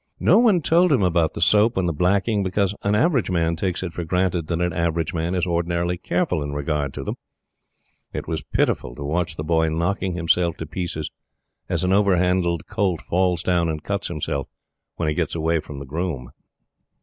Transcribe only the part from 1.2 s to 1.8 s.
the soap